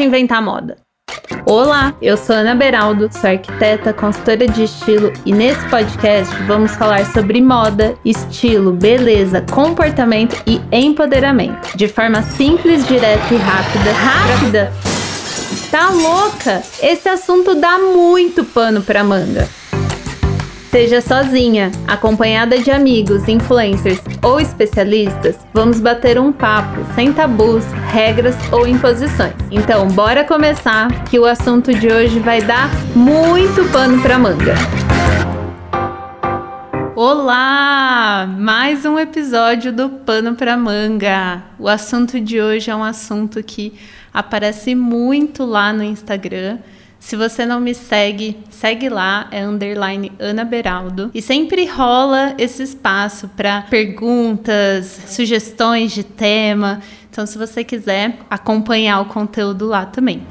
pode 0.00 0.02
inventar 0.02 0.42
moda. 0.42 0.76
Olá, 1.44 1.94
eu 2.00 2.16
sou 2.16 2.34
Ana 2.34 2.54
Beraldo, 2.54 3.08
sou 3.12 3.28
arquiteta, 3.28 3.92
consultora 3.92 4.46
de 4.46 4.64
estilo 4.64 5.12
e 5.26 5.32
nesse 5.32 5.62
podcast 5.68 6.34
vamos 6.44 6.74
falar 6.74 7.04
sobre 7.12 7.40
moda, 7.42 7.94
estilo, 8.04 8.72
beleza, 8.72 9.44
comportamento 9.52 10.40
e 10.46 10.60
empoderamento, 10.72 11.76
de 11.76 11.88
forma 11.88 12.22
simples, 12.22 12.86
direta 12.86 13.34
e 13.34 13.36
rápida. 13.36 13.92
Rápida? 13.92 14.72
Tá 15.70 15.90
louca? 15.90 16.62
Esse 16.82 17.08
assunto 17.08 17.54
dá 17.54 17.78
muito 17.78 18.44
pano 18.44 18.82
pra 18.82 19.04
manga. 19.04 19.48
Seja 20.70 21.00
sozinha, 21.00 21.72
acompanhada 21.88 22.56
de 22.60 22.70
amigos, 22.70 23.26
influencers 23.26 24.00
ou 24.22 24.38
especialistas, 24.38 25.36
vamos 25.52 25.80
bater 25.80 26.16
um 26.16 26.30
papo 26.30 26.86
sem 26.94 27.12
tabus, 27.12 27.64
regras 27.90 28.36
ou 28.52 28.68
imposições. 28.68 29.34
Então, 29.50 29.88
bora 29.88 30.22
começar 30.22 30.86
que 31.06 31.18
o 31.18 31.24
assunto 31.24 31.74
de 31.74 31.88
hoje 31.88 32.20
vai 32.20 32.40
dar 32.40 32.70
muito 32.94 33.68
pano 33.72 34.00
pra 34.00 34.16
manga. 34.16 34.54
Olá! 36.94 38.32
Mais 38.38 38.84
um 38.84 38.96
episódio 38.96 39.72
do 39.72 39.88
Pano 39.88 40.36
pra 40.36 40.56
Manga. 40.56 41.42
O 41.58 41.66
assunto 41.66 42.20
de 42.20 42.40
hoje 42.40 42.70
é 42.70 42.76
um 42.76 42.84
assunto 42.84 43.42
que 43.42 43.74
aparece 44.14 44.76
muito 44.76 45.44
lá 45.44 45.72
no 45.72 45.82
Instagram 45.82 46.58
se 47.00 47.16
você 47.16 47.46
não 47.46 47.58
me 47.58 47.74
segue, 47.74 48.36
segue 48.50 48.90
lá, 48.90 49.26
é 49.32 49.44
underline 49.44 50.12
Ana 50.18 50.44
Beraldo. 50.44 51.10
E 51.14 51.22
sempre 51.22 51.64
rola 51.64 52.34
esse 52.38 52.62
espaço 52.62 53.28
para 53.28 53.62
perguntas, 53.62 55.00
sugestões 55.08 55.92
de 55.92 56.04
tema. 56.04 56.80
Então, 57.10 57.26
se 57.26 57.38
você 57.38 57.64
quiser 57.64 58.18
acompanhar 58.28 59.00
o 59.00 59.06
conteúdo 59.06 59.66
lá 59.66 59.86
também. 59.86 60.22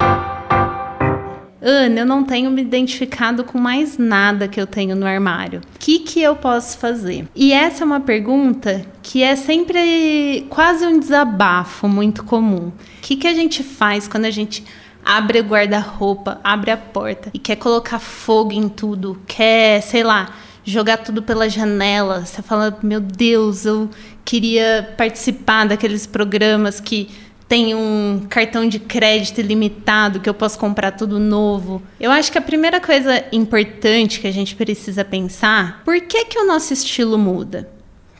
Ana, 1.62 2.00
eu 2.00 2.06
não 2.06 2.24
tenho 2.24 2.50
me 2.50 2.62
identificado 2.62 3.44
com 3.44 3.58
mais 3.58 3.98
nada 3.98 4.48
que 4.48 4.62
eu 4.62 4.68
tenho 4.68 4.96
no 4.96 5.06
armário. 5.06 5.60
O 5.76 5.80
que, 5.80 6.00
que 6.00 6.22
eu 6.22 6.36
posso 6.36 6.78
fazer? 6.78 7.28
E 7.36 7.52
essa 7.52 7.84
é 7.84 7.86
uma 7.86 8.00
pergunta 8.00 8.86
que 9.04 9.22
é 9.24 9.36
sempre 9.36 10.46
quase 10.50 10.86
um 10.86 11.00
desabafo 11.00 11.88
muito 11.88 12.24
comum. 12.24 12.68
O 12.68 12.74
que, 13.02 13.18
que 13.18 13.28
a 13.28 13.34
gente 13.34 13.62
faz 13.64 14.08
quando 14.08 14.26
a 14.26 14.32
gente 14.32 14.64
abre 15.10 15.40
o 15.40 15.44
guarda-roupa, 15.44 16.40
abre 16.44 16.70
a 16.70 16.78
porta 16.78 17.32
e 17.34 17.40
quer 17.40 17.56
colocar 17.56 17.98
fogo 17.98 18.52
em 18.52 18.70
tudo, 18.70 19.20
quer, 19.26 19.82
sei 19.82 20.04
lá, 20.04 20.36
jogar 20.64 20.98
tudo 20.98 21.24
pela 21.24 21.50
janela. 21.50 22.24
Você 22.24 22.44
fala, 22.44 22.78
meu 22.84 23.00
Deus, 23.00 23.66
eu 23.66 23.90
queria 24.24 24.94
participar 24.96 25.68
daqueles 25.68 26.06
programas 26.06 26.80
que 26.80 27.10
tem 27.48 27.74
um 27.74 28.28
cartão 28.30 28.70
de 28.70 28.78
crédito 28.78 29.40
ilimitado 29.40 30.20
que 30.20 30.30
eu 30.30 30.34
posso 30.36 30.60
comprar 30.60 30.92
tudo 30.92 31.18
novo. 31.18 31.82
Eu 32.00 32.12
acho 32.12 32.32
que 32.32 32.38
a 32.38 32.42
primeira 32.42 32.80
coisa 32.80 33.26
importante 33.32 34.20
que 34.20 34.28
a 34.28 34.32
gente 34.32 34.56
precisa 34.56 35.04
pensar, 35.04 35.82
por 35.84 36.00
que 36.02 36.26
que 36.26 36.38
o 36.38 36.46
nosso 36.46 36.72
estilo 36.72 37.18
muda? 37.18 37.68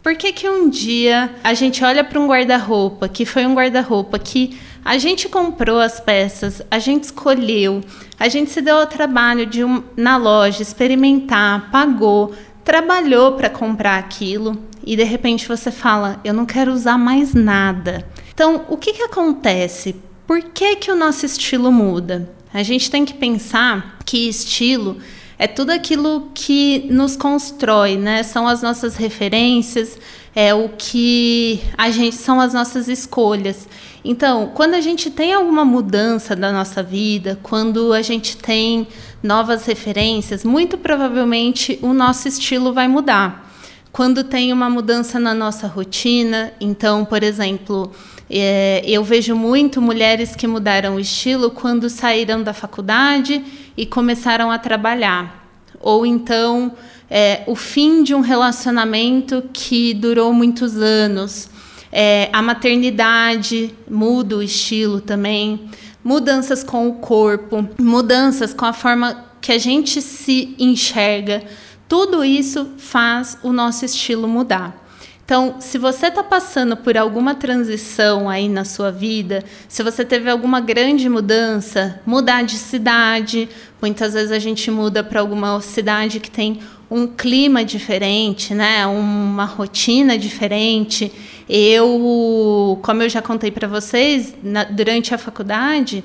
Por 0.02 0.16
que 0.16 0.34
que 0.34 0.50
um 0.50 0.68
dia 0.68 1.36
a 1.44 1.54
gente 1.54 1.84
olha 1.84 2.04
para 2.04 2.20
um 2.20 2.26
guarda-roupa 2.26 3.08
que 3.08 3.26
foi 3.26 3.46
um 3.46 3.54
guarda-roupa 3.54 4.18
que 4.18 4.58
a 4.90 4.98
gente 4.98 5.30
comprou 5.30 5.80
as 5.80 6.00
peças, 6.00 6.64
a 6.72 6.80
gente 6.80 7.04
escolheu, 7.04 7.84
a 8.20 8.28
gente 8.28 8.50
se 8.50 8.60
deu 8.60 8.78
ao 8.78 8.88
trabalho 8.88 9.46
de 9.46 9.64
um, 9.64 9.84
na 9.96 10.18
loja 10.18 10.64
experimentar, 10.64 11.70
pagou, 11.70 12.34
trabalhou 12.66 13.34
para 13.34 13.52
comprar 13.52 14.00
aquilo 14.00 14.58
e 14.84 14.96
de 14.96 15.04
repente 15.04 15.48
você 15.48 15.70
fala: 15.70 16.20
"Eu 16.24 16.34
não 16.34 16.44
quero 16.44 16.74
usar 16.74 16.98
mais 16.98 17.36
nada". 17.36 18.04
Então, 18.34 18.66
o 18.68 18.78
que 18.78 18.94
que 18.94 19.04
acontece? 19.04 19.96
Por 20.26 20.42
que 20.42 20.78
que 20.78 20.92
o 20.92 20.96
nosso 20.96 21.24
estilo 21.24 21.72
muda? 21.72 22.28
A 22.52 22.64
gente 22.64 22.90
tem 22.90 23.06
que 23.06 23.14
pensar 23.14 24.00
que 24.04 24.28
estilo 24.28 24.98
é 25.40 25.48
tudo 25.48 25.72
aquilo 25.72 26.30
que 26.34 26.86
nos 26.92 27.16
constrói, 27.16 27.96
né? 27.96 28.24
São 28.24 28.46
as 28.46 28.62
nossas 28.62 28.98
referências, 28.98 29.98
é 30.36 30.54
o 30.54 30.68
que 30.78 31.62
a 31.78 31.90
gente 31.90 32.18
são 32.18 32.42
as 32.42 32.54
nossas 32.54 32.90
escolhas. 32.90 33.66
Então, 34.04 34.52
quando 34.54 34.74
a 34.74 34.82
gente 34.82 35.10
tem 35.10 35.34
alguma 35.34 35.64
mudança 35.64 36.36
da 36.36 36.52
nossa 36.52 36.84
vida, 36.84 37.40
quando 37.42 37.94
a 37.94 38.02
gente 38.02 38.36
tem 38.36 38.86
novas 39.24 39.66
referências, 39.66 40.44
muito 40.44 40.78
provavelmente 40.78 41.80
o 41.82 41.94
nosso 41.94 42.28
estilo 42.28 42.74
vai 42.74 42.90
mudar. 42.90 43.50
Quando 43.94 44.26
tem 44.26 44.52
uma 44.52 44.70
mudança 44.70 45.20
na 45.20 45.34
nossa 45.34 45.68
rotina, 45.68 46.52
então, 46.60 47.06
por 47.06 47.24
exemplo, 47.24 47.92
é, 48.30 48.84
eu 48.86 49.04
vejo 49.04 49.36
muito 49.36 49.82
mulheres 49.82 50.36
que 50.36 50.46
mudaram 50.46 50.96
o 50.96 51.00
estilo 51.00 51.50
quando 51.50 51.90
saíram 51.90 52.44
da 52.44 52.54
faculdade 52.54 53.44
e 53.76 53.86
começaram 53.86 54.52
a 54.52 54.60
trabalhar. 54.60 55.48
Ou 55.80 56.06
então, 56.06 56.74
é, 57.10 57.42
o 57.48 57.56
fim 57.56 58.04
de 58.04 58.14
um 58.14 58.22
relacionamento 58.22 59.44
que 59.52 59.94
durou 59.94 60.32
muitos 60.34 60.78
anos 60.78 61.50
é, 61.92 62.30
a 62.32 62.42
maternidade 62.42 63.74
muda 63.90 64.38
o 64.38 64.44
estilo 64.44 65.02
também, 65.02 65.70
mudanças 66.04 66.64
com 66.64 66.88
o 66.88 66.94
corpo, 66.94 67.68
mudanças 67.80 68.54
com 68.54 68.66
a 68.66 68.74
forma 68.74 69.26
que 69.42 69.52
a 69.52 69.58
gente 69.58 70.02
se 70.02 70.56
enxerga. 70.60 71.44
Tudo 71.88 72.24
isso 72.24 72.74
faz 72.78 73.38
o 73.42 73.52
nosso 73.52 73.86
estilo 73.86 74.28
mudar. 74.28 74.89
Então, 75.30 75.58
se 75.60 75.78
você 75.78 76.08
está 76.08 76.24
passando 76.24 76.76
por 76.76 76.98
alguma 76.98 77.36
transição 77.36 78.28
aí 78.28 78.50
na 78.50 78.66
sua 78.66 78.92
vida, 78.92 79.44
se 79.68 79.84
você 79.84 80.04
teve 80.04 80.28
alguma 80.28 80.60
grande 80.60 81.08
mudança, 81.08 82.02
mudar 82.04 82.42
de 82.42 82.56
cidade, 82.56 83.48
muitas 83.80 84.16
vezes 84.16 84.32
a 84.32 84.40
gente 84.40 84.72
muda 84.72 85.04
para 85.04 85.20
alguma 85.20 85.62
cidade 85.62 86.20
que 86.20 86.32
tem 86.32 86.62
um 86.90 87.06
clima 87.06 87.64
diferente, 87.64 88.56
né? 88.56 88.88
Uma 88.88 89.46
rotina 89.46 90.18
diferente. 90.18 91.12
Eu, 91.48 92.80
como 92.82 93.04
eu 93.04 93.10
já 93.10 93.22
contei 93.22 93.52
para 93.52 93.68
vocês, 93.68 94.34
na, 94.42 94.64
durante 94.64 95.14
a 95.14 95.18
faculdade, 95.20 96.04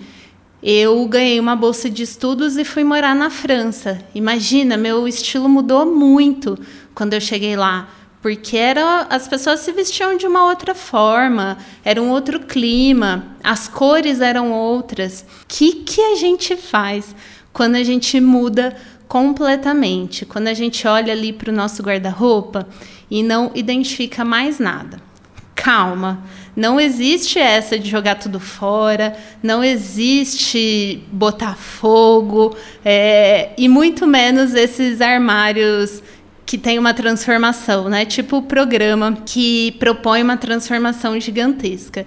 eu 0.62 1.02
ganhei 1.06 1.40
uma 1.40 1.56
bolsa 1.56 1.88
de 1.88 2.02
estudos 2.02 2.58
e 2.58 2.64
fui 2.64 2.84
morar 2.84 3.14
na 3.16 3.30
França. 3.30 4.02
Imagina, 4.14 4.76
meu 4.76 5.08
estilo 5.08 5.48
mudou 5.48 5.86
muito 5.86 6.58
quando 6.94 7.14
eu 7.14 7.20
cheguei 7.22 7.56
lá, 7.56 7.88
porque 8.24 8.56
era, 8.56 9.06
as 9.10 9.28
pessoas 9.28 9.60
se 9.60 9.70
vestiam 9.70 10.16
de 10.16 10.26
uma 10.26 10.46
outra 10.46 10.74
forma, 10.74 11.58
era 11.84 12.00
um 12.00 12.08
outro 12.08 12.40
clima, 12.40 13.36
as 13.44 13.68
cores 13.68 14.22
eram 14.22 14.50
outras. 14.50 15.26
O 15.42 15.46
que, 15.46 15.82
que 15.82 16.00
a 16.00 16.14
gente 16.14 16.56
faz 16.56 17.14
quando 17.52 17.74
a 17.74 17.84
gente 17.84 18.18
muda 18.22 18.74
completamente. 19.06 20.24
Quando 20.24 20.48
a 20.48 20.54
gente 20.54 20.88
olha 20.88 21.12
ali 21.12 21.34
para 21.34 21.50
o 21.50 21.54
nosso 21.54 21.82
guarda-roupa 21.82 22.66
e 23.10 23.22
não 23.22 23.50
identifica 23.54 24.24
mais 24.24 24.58
nada. 24.58 25.02
Calma, 25.54 26.24
não 26.56 26.80
existe 26.80 27.38
essa 27.38 27.78
de 27.78 27.90
jogar 27.90 28.14
tudo 28.14 28.40
fora, 28.40 29.14
não 29.42 29.62
existe 29.62 31.04
botar 31.12 31.56
fogo, 31.56 32.56
é, 32.82 33.50
e 33.58 33.68
muito 33.68 34.06
menos 34.06 34.54
esses 34.54 35.02
armários 35.02 36.02
que 36.46 36.58
tem 36.58 36.78
uma 36.78 36.92
transformação, 36.92 37.88
né? 37.88 38.04
Tipo 38.04 38.38
o 38.38 38.42
programa 38.42 39.18
que 39.24 39.72
propõe 39.72 40.22
uma 40.22 40.36
transformação 40.36 41.18
gigantesca. 41.18 42.04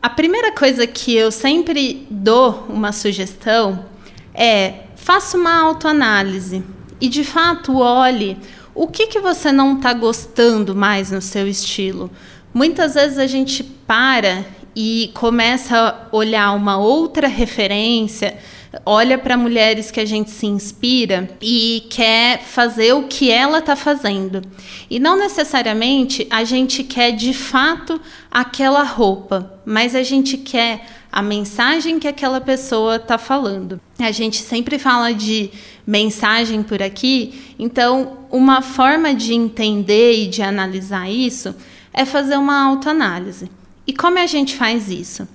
A 0.00 0.08
primeira 0.08 0.52
coisa 0.52 0.86
que 0.86 1.14
eu 1.14 1.30
sempre 1.30 2.06
dou 2.10 2.66
uma 2.68 2.92
sugestão 2.92 3.84
é 4.32 4.84
faça 4.96 5.36
uma 5.36 5.60
autoanálise 5.60 6.62
e 7.00 7.08
de 7.08 7.24
fato 7.24 7.78
olhe 7.78 8.36
o 8.74 8.86
que, 8.86 9.08
que 9.08 9.18
você 9.18 9.50
não 9.50 9.76
está 9.76 9.92
gostando 9.92 10.74
mais 10.74 11.10
no 11.10 11.20
seu 11.20 11.48
estilo. 11.48 12.10
Muitas 12.54 12.94
vezes 12.94 13.18
a 13.18 13.26
gente 13.26 13.64
para 13.64 14.44
e 14.74 15.10
começa 15.14 15.76
a 15.76 16.16
olhar 16.16 16.52
uma 16.52 16.78
outra 16.78 17.26
referência, 17.26 18.38
olha 18.84 19.18
para 19.18 19.36
mulheres 19.36 19.90
que 19.90 20.00
a 20.00 20.04
gente 20.04 20.30
se 20.30 20.46
inspira 20.46 21.30
e 21.40 21.86
quer 21.90 22.42
fazer 22.42 22.92
o 22.92 23.04
que 23.04 23.30
ela 23.30 23.58
está 23.58 23.74
fazendo. 23.74 24.42
E 24.90 24.98
não 24.98 25.16
necessariamente 25.16 26.26
a 26.30 26.44
gente 26.44 26.84
quer 26.84 27.12
de 27.12 27.32
fato 27.32 28.00
aquela 28.30 28.82
roupa, 28.82 29.60
mas 29.64 29.94
a 29.94 30.02
gente 30.02 30.36
quer 30.36 30.86
a 31.10 31.22
mensagem 31.22 31.98
que 31.98 32.06
aquela 32.06 32.40
pessoa 32.40 32.96
está 32.96 33.16
falando. 33.16 33.80
A 33.98 34.10
gente 34.10 34.42
sempre 34.42 34.78
fala 34.78 35.12
de 35.12 35.50
mensagem 35.86 36.62
por 36.62 36.82
aqui, 36.82 37.54
então 37.58 38.18
uma 38.30 38.60
forma 38.60 39.14
de 39.14 39.32
entender 39.32 40.24
e 40.24 40.26
de 40.26 40.42
analisar 40.42 41.10
isso 41.10 41.54
é 41.92 42.04
fazer 42.04 42.36
uma 42.36 42.62
autoanálise. 42.62 43.50
E 43.86 43.92
como 43.92 44.18
a 44.18 44.26
gente 44.26 44.54
faz 44.54 44.90
isso? 44.90 45.26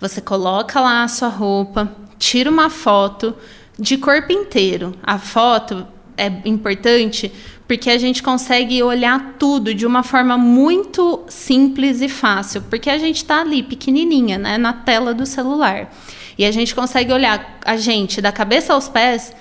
Você 0.00 0.20
coloca 0.20 0.80
lá 0.80 1.04
a 1.04 1.08
sua 1.08 1.28
roupa, 1.28 1.94
tira 2.20 2.50
uma 2.50 2.68
foto 2.70 3.34
de 3.78 3.96
corpo 3.96 4.30
inteiro. 4.30 4.94
A 5.02 5.18
foto 5.18 5.86
é 6.16 6.30
importante 6.44 7.32
porque 7.66 7.88
a 7.88 7.96
gente 7.96 8.22
consegue 8.22 8.82
olhar 8.82 9.36
tudo 9.38 9.72
de 9.74 9.86
uma 9.86 10.02
forma 10.02 10.36
muito 10.36 11.24
simples 11.28 12.02
e 12.02 12.08
fácil, 12.08 12.62
porque 12.68 12.90
a 12.90 12.98
gente 12.98 13.16
está 13.16 13.40
ali 13.40 13.62
pequenininha, 13.62 14.36
né, 14.36 14.58
na 14.58 14.72
tela 14.72 15.14
do 15.14 15.24
celular. 15.24 15.90
E 16.36 16.44
a 16.44 16.50
gente 16.50 16.74
consegue 16.74 17.12
olhar 17.12 17.58
a 17.64 17.76
gente 17.76 18.20
da 18.20 18.30
cabeça 18.30 18.74
aos 18.74 18.88
pés 18.88 19.32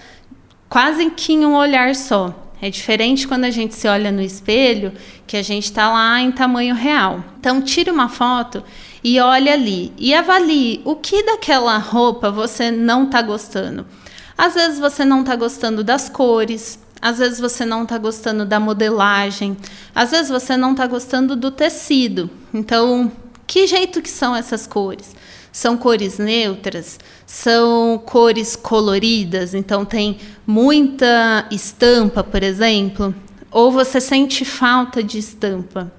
quase 0.69 1.09
que 1.09 1.33
em 1.33 1.45
um 1.45 1.55
olhar 1.55 1.95
só. 1.95 2.48
É 2.61 2.69
diferente 2.69 3.27
quando 3.27 3.45
a 3.45 3.49
gente 3.49 3.73
se 3.73 3.87
olha 3.87 4.11
no 4.11 4.21
espelho, 4.21 4.91
que 5.25 5.37
a 5.37 5.41
gente 5.41 5.65
está 5.65 5.91
lá 5.91 6.19
em 6.19 6.31
tamanho 6.31 6.75
real. 6.75 7.23
Então, 7.39 7.61
tire 7.61 7.89
uma 7.89 8.09
foto 8.09 8.63
e 9.03 9.19
olhe 9.19 9.49
ali 9.49 9.93
e 9.97 10.13
avalie 10.13 10.81
o 10.83 10.95
que 10.95 11.23
daquela 11.23 11.77
roupa 11.77 12.29
você 12.29 12.69
não 12.69 13.05
está 13.05 13.21
gostando. 13.21 13.85
Às 14.37 14.55
vezes 14.55 14.79
você 14.79 15.05
não 15.05 15.21
está 15.21 15.35
gostando 15.35 15.83
das 15.83 16.09
cores, 16.09 16.79
às 17.01 17.17
vezes 17.19 17.39
você 17.39 17.65
não 17.65 17.83
está 17.83 17.97
gostando 17.97 18.45
da 18.45 18.59
modelagem, 18.59 19.55
às 19.95 20.11
vezes 20.11 20.29
você 20.29 20.57
não 20.57 20.71
está 20.71 20.85
gostando 20.85 21.35
do 21.35 21.51
tecido. 21.51 22.29
Então, 22.53 23.11
que 23.47 23.67
jeito 23.67 24.01
que 24.01 24.09
são 24.09 24.35
essas 24.35 24.67
cores? 24.67 25.15
São 25.59 25.75
cores 25.75 26.17
neutras? 26.17 26.97
São 27.25 28.01
cores 28.05 28.55
coloridas? 28.55 29.53
Então 29.53 29.83
tem 29.83 30.17
muita 30.47 31.45
estampa, 31.51 32.23
por 32.23 32.43
exemplo? 32.43 33.13
Ou 33.51 33.69
você 33.69 33.99
sente 33.99 34.45
falta 34.45 35.03
de 35.03 35.17
estampa? 35.17 35.91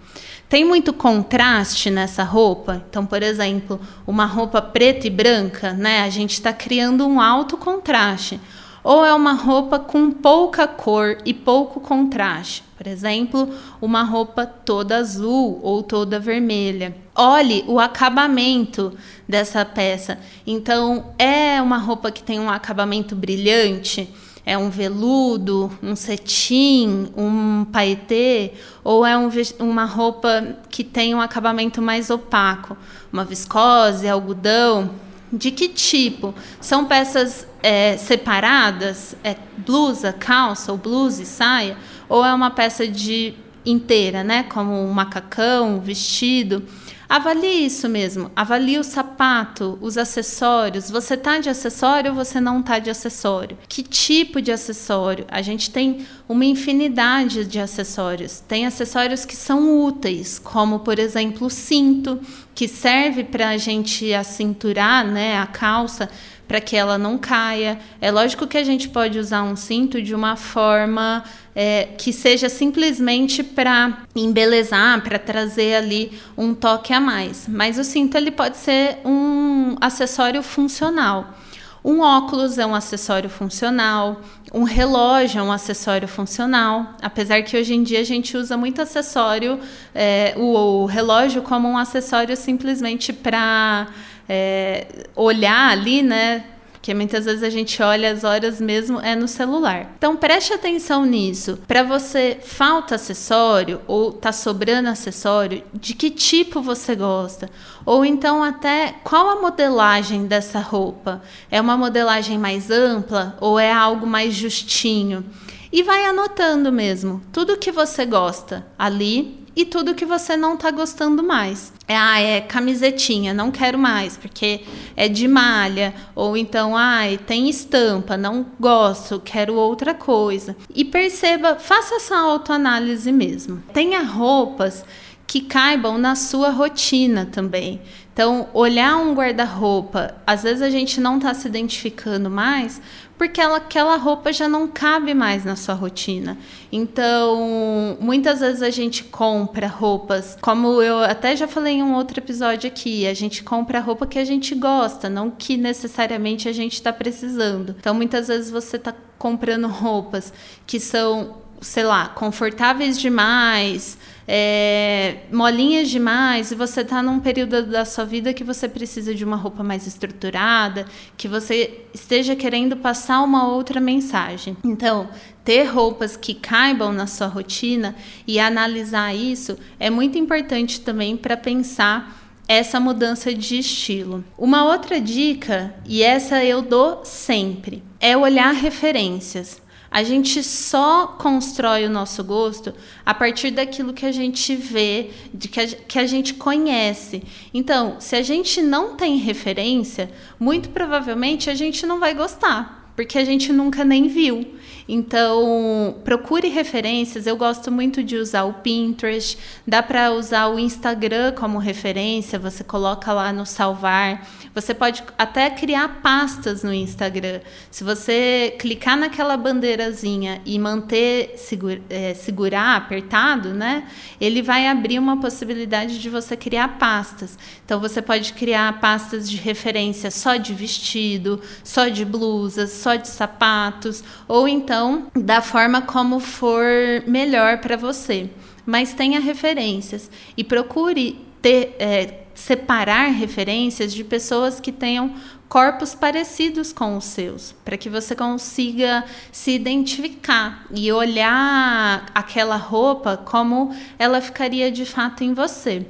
Tem 0.48 0.64
muito 0.64 0.94
contraste 0.94 1.90
nessa 1.90 2.22
roupa? 2.22 2.82
Então, 2.88 3.04
por 3.04 3.22
exemplo, 3.22 3.78
uma 4.06 4.24
roupa 4.24 4.62
preta 4.62 5.06
e 5.06 5.10
branca, 5.10 5.74
né? 5.74 6.04
A 6.04 6.08
gente 6.08 6.32
está 6.32 6.54
criando 6.54 7.06
um 7.06 7.20
alto 7.20 7.58
contraste 7.58 8.40
ou 8.82 9.04
é 9.04 9.14
uma 9.14 9.32
roupa 9.32 9.78
com 9.78 10.10
pouca 10.10 10.66
cor 10.66 11.18
e 11.24 11.34
pouco 11.34 11.80
contraste. 11.80 12.62
Por 12.76 12.86
exemplo, 12.86 13.48
uma 13.80 14.02
roupa 14.02 14.46
toda 14.46 14.96
azul 14.96 15.60
ou 15.62 15.82
toda 15.82 16.18
vermelha. 16.18 16.96
Olhe 17.14 17.62
o 17.68 17.78
acabamento 17.78 18.96
dessa 19.28 19.64
peça. 19.66 20.18
Então, 20.46 21.12
é 21.18 21.60
uma 21.60 21.76
roupa 21.76 22.10
que 22.10 22.22
tem 22.22 22.40
um 22.40 22.48
acabamento 22.48 23.14
brilhante? 23.14 24.08
É 24.46 24.56
um 24.56 24.70
veludo, 24.70 25.70
um 25.82 25.94
cetim, 25.94 27.12
um 27.14 27.66
paetê? 27.66 28.52
Ou 28.82 29.04
é 29.04 29.14
um, 29.14 29.28
uma 29.58 29.84
roupa 29.84 30.56
que 30.70 30.82
tem 30.82 31.14
um 31.14 31.20
acabamento 31.20 31.82
mais 31.82 32.08
opaco? 32.08 32.74
Uma 33.12 33.26
viscose, 33.26 34.08
algodão? 34.08 34.90
De 35.32 35.50
que 35.50 35.68
tipo? 35.68 36.34
São 36.60 36.86
peças 36.86 37.46
é, 37.62 37.96
separadas? 37.96 39.14
É 39.22 39.36
blusa, 39.58 40.12
calça, 40.12 40.72
ou 40.72 40.78
blusa 40.78 41.22
e 41.22 41.26
saia? 41.26 41.76
Ou 42.08 42.24
é 42.24 42.34
uma 42.34 42.50
peça 42.50 42.86
de 42.86 43.34
inteira, 43.64 44.24
né? 44.24 44.42
Como 44.44 44.72
um 44.72 44.92
macacão, 44.92 45.76
um 45.76 45.80
vestido? 45.80 46.64
Avalie 47.10 47.66
isso 47.66 47.88
mesmo. 47.88 48.30
Avalie 48.36 48.78
o 48.78 48.84
sapato, 48.84 49.76
os 49.80 49.98
acessórios. 49.98 50.88
Você 50.88 51.16
tá 51.16 51.40
de 51.40 51.48
acessório 51.48 52.12
ou 52.12 52.16
você 52.16 52.40
não 52.40 52.62
tá 52.62 52.78
de 52.78 52.88
acessório? 52.88 53.58
Que 53.68 53.82
tipo 53.82 54.40
de 54.40 54.52
acessório? 54.52 55.24
A 55.28 55.42
gente 55.42 55.72
tem 55.72 56.06
uma 56.28 56.44
infinidade 56.44 57.44
de 57.44 57.58
acessórios. 57.58 58.38
Tem 58.46 58.64
acessórios 58.64 59.24
que 59.24 59.34
são 59.34 59.84
úteis, 59.84 60.38
como 60.38 60.78
por 60.78 61.00
exemplo 61.00 61.48
o 61.48 61.50
cinto, 61.50 62.20
que 62.54 62.68
serve 62.68 63.24
para 63.24 63.48
a 63.48 63.56
gente 63.56 64.14
acinturar, 64.14 65.04
né, 65.04 65.36
a 65.36 65.48
calça 65.48 66.08
para 66.46 66.60
que 66.60 66.76
ela 66.76 66.98
não 66.98 67.18
caia. 67.18 67.78
É 68.00 68.10
lógico 68.10 68.44
que 68.44 68.58
a 68.58 68.64
gente 68.64 68.88
pode 68.88 69.18
usar 69.18 69.42
um 69.44 69.54
cinto 69.54 70.02
de 70.02 70.14
uma 70.14 70.34
forma 70.34 71.24
é, 71.54 71.88
que 71.98 72.12
seja 72.12 72.48
simplesmente 72.48 73.42
para 73.42 74.04
embelezar, 74.14 75.02
para 75.02 75.18
trazer 75.18 75.74
ali 75.74 76.12
um 76.36 76.54
toque 76.54 76.92
a 76.92 77.00
mais. 77.00 77.46
Mas 77.48 77.78
o 77.78 77.84
cinto 77.84 78.16
ele 78.16 78.30
pode 78.30 78.56
ser 78.56 78.98
um 79.04 79.76
acessório 79.80 80.42
funcional. 80.42 81.34
Um 81.82 82.00
óculos 82.00 82.58
é 82.58 82.66
um 82.66 82.74
acessório 82.74 83.30
funcional, 83.30 84.20
um 84.52 84.64
relógio 84.64 85.40
é 85.40 85.42
um 85.42 85.50
acessório 85.50 86.06
funcional, 86.06 86.94
apesar 87.00 87.42
que 87.42 87.56
hoje 87.56 87.72
em 87.72 87.82
dia 87.82 88.00
a 88.00 88.04
gente 88.04 88.36
usa 88.36 88.54
muito 88.54 88.82
acessório, 88.82 89.58
é, 89.94 90.34
o, 90.36 90.82
o 90.82 90.84
relógio 90.84 91.40
como 91.40 91.66
um 91.66 91.78
acessório 91.78 92.36
simplesmente 92.36 93.14
para 93.14 93.88
é, 94.28 94.86
olhar 95.16 95.70
ali, 95.70 96.02
né? 96.02 96.44
Porque 96.90 96.96
muitas 96.96 97.24
vezes 97.24 97.44
a 97.44 97.50
gente 97.50 97.80
olha 97.80 98.10
as 98.10 98.24
horas 98.24 98.60
mesmo 98.60 98.98
é 98.98 99.14
no 99.14 99.28
celular. 99.28 99.92
Então 99.96 100.16
preste 100.16 100.52
atenção 100.52 101.06
nisso. 101.06 101.56
Para 101.68 101.84
você 101.84 102.40
falta 102.42 102.96
acessório 102.96 103.80
ou 103.86 104.10
tá 104.10 104.32
sobrando 104.32 104.88
acessório, 104.88 105.62
de 105.72 105.94
que 105.94 106.10
tipo 106.10 106.60
você 106.60 106.96
gosta? 106.96 107.48
Ou 107.86 108.04
então 108.04 108.42
até 108.42 108.96
qual 109.04 109.28
a 109.28 109.40
modelagem 109.40 110.26
dessa 110.26 110.58
roupa? 110.58 111.22
É 111.48 111.60
uma 111.60 111.76
modelagem 111.76 112.36
mais 112.36 112.72
ampla 112.72 113.36
ou 113.40 113.56
é 113.56 113.72
algo 113.72 114.04
mais 114.04 114.34
justinho? 114.34 115.24
E 115.72 115.84
vai 115.84 116.04
anotando 116.06 116.72
mesmo 116.72 117.22
tudo 117.32 117.56
que 117.56 117.70
você 117.70 118.04
gosta 118.04 118.66
ali 118.76 119.39
e 119.54 119.64
tudo 119.64 119.94
que 119.94 120.04
você 120.04 120.36
não 120.36 120.56
tá 120.56 120.70
gostando 120.70 121.22
mais. 121.22 121.72
É, 121.86 121.96
ah, 121.96 122.20
é 122.20 122.40
camisetinha, 122.40 123.34
não 123.34 123.50
quero 123.50 123.78
mais, 123.78 124.16
porque 124.16 124.60
é 124.96 125.08
de 125.08 125.26
malha, 125.26 125.94
ou 126.14 126.36
então, 126.36 126.76
ah, 126.76 127.02
tem 127.26 127.48
estampa, 127.48 128.16
não 128.16 128.46
gosto, 128.58 129.20
quero 129.24 129.54
outra 129.54 129.94
coisa. 129.94 130.56
E 130.74 130.84
perceba, 130.84 131.56
faça 131.56 131.96
essa 131.96 132.16
autoanálise 132.16 133.10
mesmo. 133.10 133.62
Tenha 133.72 134.02
roupas 134.02 134.84
que 135.26 135.40
caibam 135.40 135.96
na 135.96 136.16
sua 136.16 136.50
rotina 136.50 137.24
também. 137.24 137.80
Então, 138.12 138.48
olhar 138.52 138.96
um 138.96 139.14
guarda-roupa, 139.14 140.14
às 140.26 140.42
vezes 140.42 140.62
a 140.62 140.68
gente 140.68 141.00
não 141.00 141.16
está 141.16 141.32
se 141.32 141.46
identificando 141.46 142.28
mais, 142.28 142.80
porque 143.16 143.40
ela, 143.40 143.58
aquela 143.58 143.96
roupa 143.96 144.32
já 144.32 144.48
não 144.48 144.66
cabe 144.66 145.14
mais 145.14 145.44
na 145.44 145.54
sua 145.54 145.74
rotina. 145.74 146.36
Então, 146.72 147.96
muitas 148.00 148.40
vezes 148.40 148.62
a 148.62 148.70
gente 148.70 149.04
compra 149.04 149.66
roupas, 149.68 150.36
como 150.40 150.82
eu 150.82 150.98
até 150.98 151.36
já 151.36 151.46
falei 151.46 151.74
em 151.74 151.82
um 151.82 151.94
outro 151.94 152.18
episódio 152.18 152.68
aqui, 152.68 153.06
a 153.06 153.14
gente 153.14 153.42
compra 153.44 153.78
roupa 153.78 154.06
que 154.06 154.18
a 154.18 154.24
gente 154.24 154.54
gosta, 154.54 155.08
não 155.08 155.30
que 155.30 155.56
necessariamente 155.56 156.48
a 156.48 156.52
gente 156.52 156.74
está 156.74 156.92
precisando. 156.92 157.76
Então, 157.78 157.94
muitas 157.94 158.28
vezes 158.28 158.50
você 158.50 158.76
está 158.76 158.92
comprando 159.18 159.68
roupas 159.68 160.32
que 160.66 160.80
são 160.80 161.36
sei 161.60 161.84
lá, 161.84 162.08
confortáveis 162.08 162.98
demais, 162.98 163.98
é, 164.26 165.18
molinhas 165.32 165.88
demais, 165.88 166.50
e 166.50 166.54
você 166.54 166.82
está 166.82 167.02
num 167.02 167.20
período 167.20 167.66
da 167.66 167.84
sua 167.84 168.04
vida 168.04 168.32
que 168.32 168.44
você 168.44 168.68
precisa 168.68 169.14
de 169.14 169.24
uma 169.24 169.36
roupa 169.36 169.62
mais 169.62 169.86
estruturada, 169.86 170.86
que 171.16 171.26
você 171.26 171.80
esteja 171.92 172.36
querendo 172.36 172.76
passar 172.76 173.22
uma 173.22 173.48
outra 173.48 173.80
mensagem. 173.80 174.56
Então, 174.64 175.08
ter 175.44 175.64
roupas 175.64 176.16
que 176.16 176.34
caibam 176.34 176.92
na 176.92 177.06
sua 177.06 177.26
rotina 177.26 177.96
e 178.26 178.38
analisar 178.38 179.14
isso 179.14 179.58
é 179.78 179.90
muito 179.90 180.18
importante 180.18 180.80
também 180.80 181.16
para 181.16 181.36
pensar 181.36 182.18
essa 182.46 182.80
mudança 182.80 183.32
de 183.32 183.58
estilo. 183.58 184.24
Uma 184.36 184.64
outra 184.64 185.00
dica, 185.00 185.72
e 185.86 186.02
essa 186.02 186.44
eu 186.44 186.60
dou 186.60 187.04
sempre, 187.04 187.82
é 188.00 188.16
olhar 188.16 188.52
referências. 188.52 189.62
A 189.90 190.04
gente 190.04 190.42
só 190.44 191.08
constrói 191.08 191.84
o 191.84 191.90
nosso 191.90 192.22
gosto 192.22 192.72
a 193.04 193.12
partir 193.12 193.50
daquilo 193.50 193.92
que 193.92 194.06
a 194.06 194.12
gente 194.12 194.54
vê, 194.54 195.10
de 195.34 195.48
que 195.48 195.58
a, 195.58 195.66
que 195.66 195.98
a 195.98 196.06
gente 196.06 196.34
conhece. 196.34 197.24
Então, 197.52 197.96
se 197.98 198.14
a 198.14 198.22
gente 198.22 198.62
não 198.62 198.94
tem 198.94 199.16
referência, 199.16 200.08
muito 200.38 200.68
provavelmente 200.68 201.50
a 201.50 201.54
gente 201.54 201.84
não 201.86 201.98
vai 201.98 202.14
gostar, 202.14 202.92
porque 202.94 203.18
a 203.18 203.24
gente 203.24 203.52
nunca 203.52 203.84
nem 203.84 204.06
viu. 204.06 204.54
Então, 204.92 205.94
procure 206.02 206.48
referências. 206.48 207.24
Eu 207.24 207.36
gosto 207.36 207.70
muito 207.70 208.02
de 208.02 208.16
usar 208.16 208.42
o 208.42 208.54
Pinterest. 208.54 209.38
Dá 209.64 209.80
para 209.84 210.10
usar 210.10 210.48
o 210.48 210.58
Instagram 210.58 211.32
como 211.34 211.58
referência. 211.58 212.40
Você 212.40 212.64
coloca 212.64 213.12
lá 213.12 213.32
no 213.32 213.46
salvar. 213.46 214.26
Você 214.52 214.74
pode 214.74 215.04
até 215.16 215.48
criar 215.48 216.00
pastas 216.02 216.64
no 216.64 216.74
Instagram. 216.74 217.40
Se 217.70 217.84
você 217.84 218.56
clicar 218.58 218.96
naquela 218.96 219.36
bandeirazinha 219.36 220.42
e 220.44 220.58
manter 220.58 221.34
segura, 221.36 221.80
é, 221.88 222.12
segurar 222.14 222.76
apertado, 222.76 223.50
né? 223.50 223.84
Ele 224.20 224.42
vai 224.42 224.66
abrir 224.66 224.98
uma 224.98 225.20
possibilidade 225.20 226.00
de 226.00 226.10
você 226.10 226.36
criar 226.36 226.80
pastas. 226.80 227.38
Então, 227.64 227.78
você 227.78 228.02
pode 228.02 228.32
criar 228.32 228.80
pastas 228.80 229.30
de 229.30 229.36
referência 229.36 230.10
só 230.10 230.34
de 230.34 230.52
vestido, 230.52 231.40
só 231.62 231.86
de 231.86 232.04
blusas, 232.04 232.72
só 232.72 232.96
de 232.96 233.06
sapatos, 233.06 234.02
ou 234.26 234.48
então 234.48 234.79
então, 234.80 235.08
da 235.14 235.42
forma 235.42 235.82
como 235.82 236.18
for 236.20 236.64
melhor 237.06 237.58
para 237.58 237.76
você. 237.76 238.30
Mas 238.64 238.94
tenha 238.94 239.20
referências 239.20 240.10
e 240.34 240.42
procure 240.42 241.22
ter, 241.42 241.76
é, 241.78 242.20
separar 242.34 243.08
referências 243.08 243.92
de 243.92 244.02
pessoas 244.02 244.58
que 244.58 244.72
tenham 244.72 245.12
corpos 245.50 245.94
parecidos 245.94 246.72
com 246.72 246.96
os 246.96 247.04
seus, 247.04 247.54
para 247.62 247.76
que 247.76 247.90
você 247.90 248.16
consiga 248.16 249.04
se 249.30 249.50
identificar 249.50 250.64
e 250.74 250.90
olhar 250.90 252.06
aquela 252.14 252.56
roupa 252.56 253.18
como 253.18 253.76
ela 253.98 254.22
ficaria 254.22 254.72
de 254.72 254.86
fato 254.86 255.22
em 255.22 255.34
você. 255.34 255.86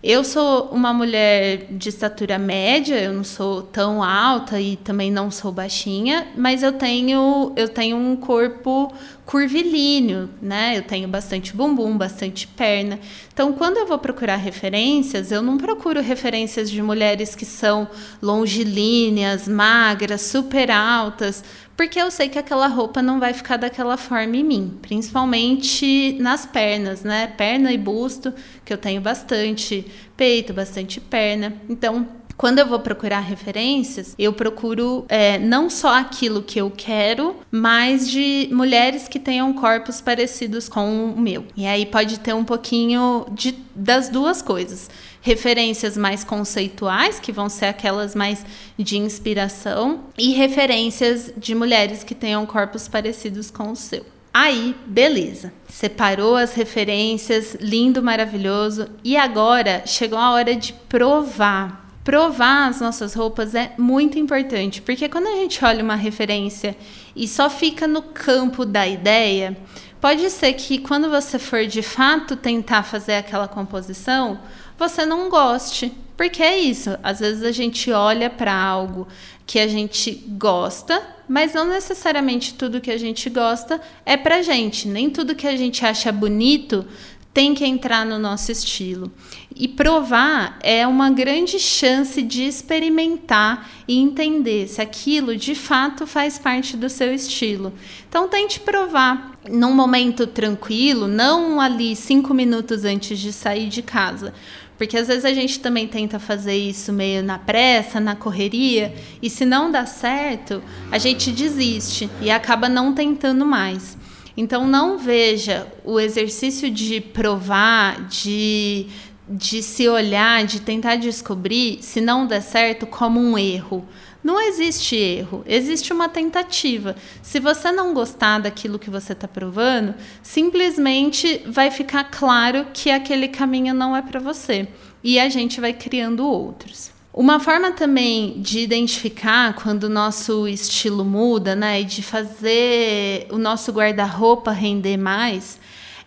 Eu 0.00 0.22
sou 0.22 0.66
uma 0.66 0.92
mulher 0.92 1.66
de 1.72 1.88
estatura 1.88 2.38
média, 2.38 2.94
eu 2.94 3.12
não 3.12 3.24
sou 3.24 3.62
tão 3.62 4.00
alta 4.00 4.60
e 4.60 4.76
também 4.76 5.10
não 5.10 5.28
sou 5.28 5.50
baixinha, 5.50 6.28
mas 6.36 6.62
eu 6.62 6.72
tenho 6.72 7.52
eu 7.56 7.68
tenho 7.68 7.96
um 7.96 8.14
corpo 8.14 8.94
curvilíneo, 9.26 10.30
né? 10.40 10.78
Eu 10.78 10.82
tenho 10.82 11.08
bastante 11.08 11.52
bumbum, 11.54 11.98
bastante 11.98 12.46
perna. 12.46 13.00
Então, 13.32 13.52
quando 13.52 13.78
eu 13.78 13.86
vou 13.86 13.98
procurar 13.98 14.36
referências, 14.36 15.32
eu 15.32 15.42
não 15.42 15.58
procuro 15.58 16.00
referências 16.00 16.70
de 16.70 16.80
mulheres 16.80 17.34
que 17.34 17.44
são 17.44 17.88
longilíneas, 18.22 19.48
magras, 19.48 20.22
super 20.22 20.70
altas, 20.70 21.42
porque 21.78 22.00
eu 22.00 22.10
sei 22.10 22.28
que 22.28 22.40
aquela 22.40 22.66
roupa 22.66 23.00
não 23.00 23.20
vai 23.20 23.32
ficar 23.32 23.56
daquela 23.56 23.96
forma 23.96 24.36
em 24.36 24.42
mim, 24.42 24.76
principalmente 24.82 26.16
nas 26.18 26.44
pernas, 26.44 27.04
né? 27.04 27.28
Perna 27.28 27.72
e 27.72 27.78
busto, 27.78 28.34
que 28.64 28.72
eu 28.72 28.76
tenho 28.76 29.00
bastante, 29.00 29.86
peito, 30.16 30.52
bastante 30.52 31.00
perna. 31.00 31.54
Então, 31.68 32.08
quando 32.36 32.58
eu 32.58 32.66
vou 32.66 32.80
procurar 32.80 33.20
referências, 33.20 34.16
eu 34.18 34.32
procuro 34.32 35.04
é, 35.08 35.38
não 35.38 35.70
só 35.70 35.94
aquilo 35.94 36.42
que 36.42 36.60
eu 36.60 36.68
quero, 36.68 37.36
mas 37.48 38.10
de 38.10 38.48
mulheres 38.50 39.06
que 39.06 39.20
tenham 39.20 39.52
corpos 39.52 40.00
parecidos 40.00 40.68
com 40.68 41.12
o 41.12 41.20
meu. 41.20 41.46
E 41.56 41.64
aí 41.64 41.86
pode 41.86 42.18
ter 42.18 42.34
um 42.34 42.44
pouquinho 42.44 43.24
de, 43.30 43.54
das 43.72 44.08
duas 44.08 44.42
coisas 44.42 44.90
referências 45.28 45.94
mais 45.94 46.24
conceituais, 46.24 47.20
que 47.20 47.30
vão 47.30 47.50
ser 47.50 47.66
aquelas 47.66 48.14
mais 48.14 48.44
de 48.78 48.96
inspiração, 48.96 50.04
e 50.16 50.32
referências 50.32 51.30
de 51.36 51.54
mulheres 51.54 52.02
que 52.02 52.14
tenham 52.14 52.46
corpos 52.46 52.88
parecidos 52.88 53.50
com 53.50 53.70
o 53.70 53.76
seu. 53.76 54.06
Aí, 54.32 54.74
beleza. 54.86 55.52
Separou 55.68 56.34
as 56.34 56.54
referências, 56.54 57.56
lindo, 57.60 58.02
maravilhoso. 58.02 58.88
E 59.04 59.18
agora 59.18 59.82
chegou 59.84 60.18
a 60.18 60.30
hora 60.30 60.56
de 60.56 60.72
provar. 60.72 61.86
Provar 62.02 62.68
as 62.68 62.80
nossas 62.80 63.12
roupas 63.12 63.54
é 63.54 63.74
muito 63.76 64.18
importante, 64.18 64.80
porque 64.80 65.10
quando 65.10 65.26
a 65.26 65.36
gente 65.36 65.62
olha 65.62 65.84
uma 65.84 65.94
referência 65.94 66.74
e 67.14 67.28
só 67.28 67.50
fica 67.50 67.86
no 67.86 68.00
campo 68.00 68.64
da 68.64 68.88
ideia, 68.88 69.54
pode 70.00 70.30
ser 70.30 70.54
que 70.54 70.78
quando 70.78 71.10
você 71.10 71.38
for 71.38 71.66
de 71.66 71.82
fato 71.82 72.34
tentar 72.34 72.82
fazer 72.82 73.16
aquela 73.16 73.46
composição, 73.46 74.40
você 74.78 75.04
não 75.04 75.28
goste. 75.28 75.92
Porque 76.16 76.42
é 76.42 76.58
isso, 76.58 76.98
às 77.02 77.20
vezes 77.20 77.44
a 77.44 77.52
gente 77.52 77.92
olha 77.92 78.28
para 78.28 78.52
algo 78.52 79.06
que 79.46 79.60
a 79.60 79.68
gente 79.68 80.12
gosta, 80.36 81.00
mas 81.28 81.54
não 81.54 81.68
necessariamente 81.68 82.54
tudo 82.54 82.80
que 82.80 82.90
a 82.90 82.98
gente 82.98 83.30
gosta 83.30 83.80
é 84.04 84.16
pra 84.16 84.42
gente. 84.42 84.88
Nem 84.88 85.08
tudo 85.08 85.36
que 85.36 85.46
a 85.46 85.56
gente 85.56 85.86
acha 85.86 86.10
bonito 86.10 86.84
tem 87.32 87.54
que 87.54 87.64
entrar 87.64 88.04
no 88.04 88.18
nosso 88.18 88.50
estilo. 88.50 89.12
E 89.54 89.68
provar 89.68 90.58
é 90.60 90.84
uma 90.88 91.08
grande 91.08 91.58
chance 91.60 92.20
de 92.20 92.42
experimentar 92.42 93.70
e 93.86 93.96
entender 93.96 94.66
se 94.66 94.82
aquilo 94.82 95.36
de 95.36 95.54
fato 95.54 96.04
faz 96.04 96.36
parte 96.36 96.76
do 96.76 96.90
seu 96.90 97.14
estilo. 97.14 97.72
Então 98.08 98.28
tente 98.28 98.58
provar 98.58 99.38
num 99.48 99.72
momento 99.72 100.26
tranquilo, 100.26 101.06
não 101.06 101.60
ali 101.60 101.94
cinco 101.94 102.34
minutos 102.34 102.84
antes 102.84 103.18
de 103.20 103.32
sair 103.32 103.68
de 103.68 103.82
casa 103.82 104.34
porque 104.78 104.96
às 104.96 105.08
vezes 105.08 105.24
a 105.24 105.34
gente 105.34 105.58
também 105.58 105.88
tenta 105.88 106.20
fazer 106.20 106.56
isso 106.56 106.92
meio 106.92 107.20
na 107.22 107.36
pressa, 107.36 107.98
na 107.98 108.14
correria, 108.14 108.94
e 109.20 109.28
se 109.28 109.44
não 109.44 109.72
dá 109.72 109.84
certo, 109.84 110.62
a 110.90 110.96
gente 110.96 111.32
desiste 111.32 112.08
e 112.22 112.30
acaba 112.30 112.68
não 112.68 112.94
tentando 112.94 113.44
mais. 113.44 113.98
Então 114.36 114.68
não 114.68 114.96
veja 114.96 115.66
o 115.84 115.98
exercício 115.98 116.70
de 116.70 117.00
provar, 117.00 118.06
de, 118.06 118.86
de 119.28 119.64
se 119.64 119.88
olhar, 119.88 120.44
de 120.44 120.60
tentar 120.60 120.94
descobrir, 120.94 121.80
se 121.82 122.00
não 122.00 122.24
der 122.24 122.40
certo, 122.40 122.86
como 122.86 123.18
um 123.18 123.36
erro. 123.36 123.84
Não 124.22 124.40
existe 124.40 124.96
erro, 124.96 125.44
existe 125.46 125.92
uma 125.92 126.08
tentativa. 126.08 126.96
Se 127.22 127.38
você 127.38 127.70
não 127.70 127.94
gostar 127.94 128.40
daquilo 128.40 128.78
que 128.78 128.90
você 128.90 129.12
está 129.12 129.28
provando, 129.28 129.94
simplesmente 130.22 131.42
vai 131.46 131.70
ficar 131.70 132.04
claro 132.04 132.66
que 132.74 132.90
aquele 132.90 133.28
caminho 133.28 133.72
não 133.72 133.96
é 133.96 134.02
para 134.02 134.18
você. 134.18 134.68
E 135.04 135.20
a 135.20 135.28
gente 135.28 135.60
vai 135.60 135.72
criando 135.72 136.26
outros. 136.26 136.90
Uma 137.14 137.40
forma 137.40 137.72
também 137.72 138.40
de 138.40 138.60
identificar 138.60 139.54
quando 139.54 139.84
o 139.84 139.88
nosso 139.88 140.46
estilo 140.46 141.04
muda, 141.04 141.56
né, 141.56 141.80
e 141.80 141.84
de 141.84 142.02
fazer 142.02 143.26
o 143.30 143.38
nosso 143.38 143.72
guarda-roupa 143.72 144.52
render 144.52 144.96
mais, 144.96 145.58